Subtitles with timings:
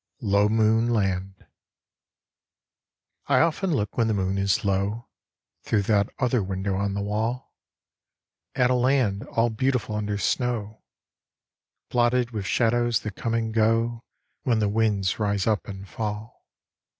[0.23, 1.45] LOW MOON LAND
[3.27, 5.09] I OFTEN look when the moon is low
[5.61, 7.53] Thro' that other window on the wall,
[8.55, 10.81] At a land all beautiful under snow,
[11.91, 14.03] Blotted with shadows that come and go
[14.41, 16.47] When the winds rise up and fall.